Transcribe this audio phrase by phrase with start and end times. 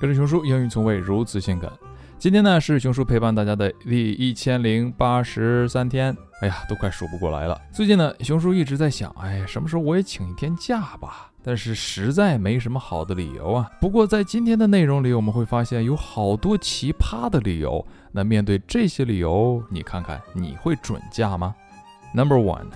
[0.00, 1.70] 跟着熊叔，英语从未如此性感。
[2.18, 7.60] 今天呢是熊叔陪伴大家的第一千零八十三天，哎呀，都快数不过来了。
[7.72, 11.30] 最近呢，熊叔一直在想，哎，什么时候我也请一天假吧？
[11.42, 13.70] 但是实在没什么好的理由啊。
[13.80, 17.84] 不过在今天的内容里，我们会发现有好多奇葩的理由。
[18.12, 21.54] 那面对这些理由，你看看你会准假吗
[22.14, 22.66] ？Number one,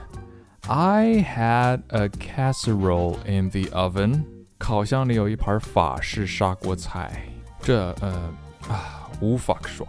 [0.68, 4.24] I had a casserole in the oven.
[4.61, 7.23] 烤箱里有一盘法式砂锅菜。
[7.61, 8.33] 这呃
[8.67, 9.03] 啊。
[9.19, 9.87] 无法说。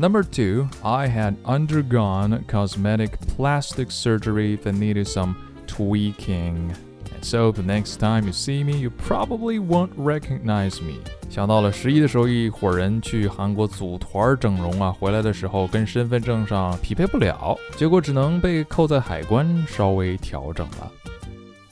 [0.00, 5.36] Number two, I had undergone cosmetic plastic surgery that needed some
[5.68, 6.74] tweaking.
[7.14, 10.94] And so the next time you see me, you probably won't recognize me.
[11.30, 20.90] 想到了十一的时候，一伙人去韩国组团整容啊，回来的时候跟身份证上匹配不了，结果只能被扣在海关稍微调整了。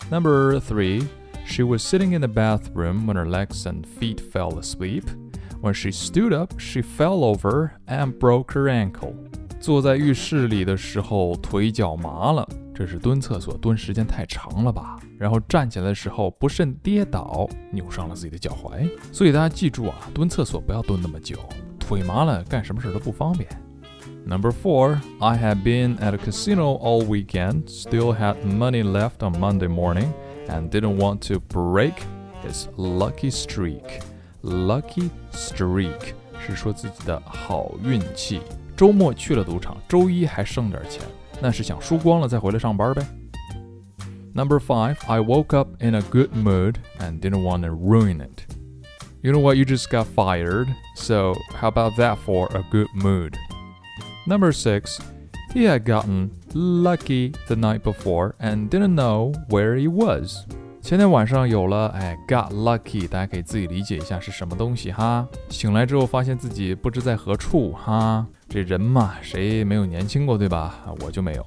[0.09, 1.05] Number three,
[1.49, 5.05] she was sitting in the bathroom when her legs and feet fell asleep.
[5.61, 9.15] When she stood up, she fell over and broke her ankle.
[9.61, 14.99] 坐在浴室里的时候腿脚麻了，这是蹲厕所蹲时间太长了吧？
[15.19, 18.87] 然后站起来的时候不慎跌倒，扭伤了自己的脚踝。
[19.11, 21.39] 所以大家记住啊，蹲厕所不要蹲那么久，
[21.79, 23.49] 腿麻了干什么事都不方便。
[24.27, 29.69] Number four, I had been at a casino all weekend, still had money left on Monday
[29.69, 30.09] morning,
[30.49, 31.95] and didn't want to break
[32.43, 34.03] his lucky streak.
[34.43, 36.15] Lucky streak
[36.47, 38.41] 是说自己的好运气。
[38.77, 41.03] 周末去了赌场，周一还剩点钱，
[41.41, 43.07] 那是想输光了再回来上班呗。
[44.35, 48.43] Number five, I woke up in a good mood and didn't want to ruin it.
[49.23, 49.57] You know what?
[49.57, 53.37] You just got fired, so how about that for a good mood?
[54.27, 54.99] Number six,
[55.55, 60.45] he had gotten lucky the night before and didn't know where he was.
[60.83, 65.27] 前天晚上有了，哎，got lucky，大家可以自己理解一下是什么东西哈。
[65.49, 68.27] 醒来之后发现自己不知在何处哈。
[68.49, 70.81] 这人嘛，谁没有年轻过，对吧？
[71.01, 71.47] 我就没有。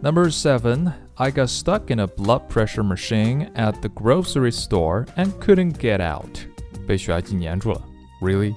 [0.00, 5.32] Number seven, I got stuck in a blood pressure machine at the grocery store and
[5.40, 6.38] couldn't get out。
[6.86, 7.82] 被血压计粘住了。
[8.22, 8.54] Really?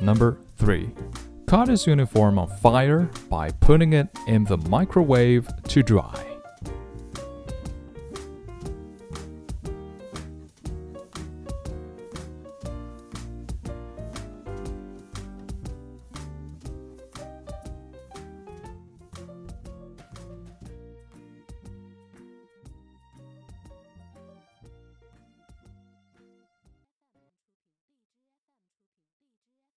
[0.00, 0.90] Number 3.
[1.46, 6.37] Caught his uniform on fire by putting it in the microwave to dry.